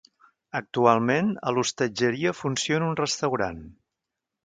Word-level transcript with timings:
Actualment, 0.59 1.29
a 1.45 1.53
l'hostatgeria 1.57 2.35
funciona 2.41 2.91
un 2.95 3.01
restaurant. 3.05 3.65